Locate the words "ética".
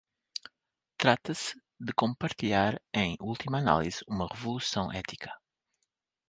4.91-5.31